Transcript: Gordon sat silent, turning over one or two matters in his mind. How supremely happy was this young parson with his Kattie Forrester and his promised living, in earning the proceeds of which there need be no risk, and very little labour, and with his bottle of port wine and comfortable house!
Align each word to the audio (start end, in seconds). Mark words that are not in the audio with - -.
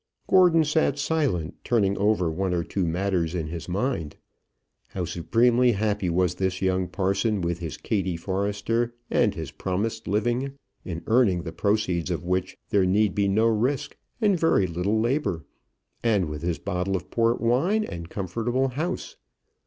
Gordon 0.25 0.63
sat 0.63 0.97
silent, 0.97 1.63
turning 1.63 1.95
over 1.95 2.31
one 2.31 2.55
or 2.55 2.63
two 2.63 2.87
matters 2.87 3.35
in 3.35 3.49
his 3.49 3.69
mind. 3.69 4.15
How 4.87 5.05
supremely 5.05 5.73
happy 5.73 6.09
was 6.09 6.33
this 6.33 6.59
young 6.59 6.87
parson 6.87 7.39
with 7.39 7.59
his 7.59 7.77
Kattie 7.77 8.17
Forrester 8.17 8.95
and 9.11 9.35
his 9.35 9.51
promised 9.51 10.07
living, 10.07 10.53
in 10.83 11.03
earning 11.05 11.43
the 11.43 11.51
proceeds 11.51 12.09
of 12.09 12.23
which 12.25 12.57
there 12.71 12.87
need 12.87 13.13
be 13.13 13.27
no 13.27 13.45
risk, 13.45 13.95
and 14.19 14.39
very 14.39 14.65
little 14.65 14.99
labour, 14.99 15.45
and 16.01 16.25
with 16.25 16.41
his 16.41 16.57
bottle 16.57 16.95
of 16.97 17.11
port 17.11 17.39
wine 17.39 17.83
and 17.85 18.09
comfortable 18.09 18.69
house! 18.69 19.17